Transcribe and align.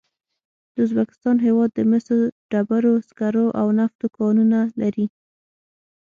د 0.73 0.75
ازبکستان 0.85 1.37
هېواد 1.45 1.69
د 1.73 1.79
مسو، 1.89 2.15
ډبرو 2.51 2.93
سکرو 3.07 3.45
او 3.59 3.67
نفتو 3.79 4.05
کانونه 4.17 4.59
لري. 4.81 5.05